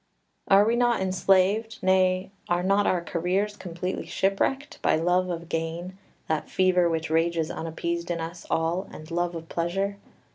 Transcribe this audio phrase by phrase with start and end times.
[0.47, 5.95] Are we not enslaved, nay, are not our careers completely shipwrecked, by love of gain,
[6.27, 9.97] that fever which rages unappeased in us all, and love of pleasure?